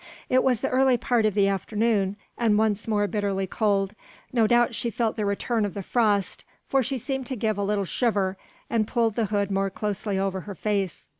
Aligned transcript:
It 0.29 0.43
was 0.43 0.63
in 0.63 0.67
the 0.67 0.75
early 0.75 0.97
part 0.97 1.27
of 1.27 1.35
the 1.35 1.47
afternoon 1.47 2.17
and 2.35 2.57
once 2.57 2.87
more 2.87 3.05
bitterly 3.05 3.45
cold 3.45 3.93
no 4.33 4.47
doubt 4.47 4.73
she 4.73 4.89
felt 4.89 5.15
the 5.15 5.27
return 5.27 5.63
of 5.63 5.75
the 5.75 5.83
frost, 5.83 6.43
for 6.65 6.81
she 6.81 6.97
seemed 6.97 7.27
to 7.27 7.35
give 7.35 7.55
a 7.59 7.63
little 7.63 7.85
shiver 7.85 8.35
and 8.67 8.87
pulled 8.87 9.13
the 9.13 9.25
hood 9.25 9.51
more 9.51 9.69
closely 9.69 10.17
over 10.17 10.39
her 10.41 10.55
face. 10.55 11.07